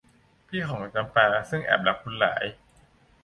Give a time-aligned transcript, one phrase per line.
[0.47, 2.43] พี่ของจำปาซึ่งแอบรักบุญหลาย